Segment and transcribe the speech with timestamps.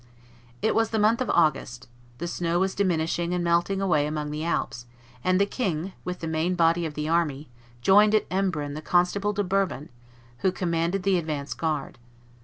[0.63, 4.43] It was the month of August; the snow was diminishing and melting away among the
[4.43, 4.87] Alps;
[5.23, 7.49] and the king, with the main body of the army,
[7.83, 9.89] joined at Embrun the Constable de Bourbon,
[10.39, 11.99] who commanded the advance guard.